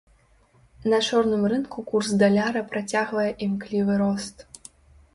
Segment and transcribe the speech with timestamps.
[0.93, 4.35] На чорным рынку курс даляра працягвае імклівы рост.